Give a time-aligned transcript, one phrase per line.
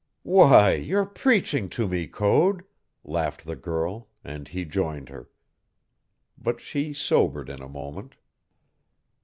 [0.23, 2.63] "Why, you're preaching to me, Code,"
[3.03, 5.29] laughed the girl, and he joined her.
[6.39, 8.15] But she sobered in a moment.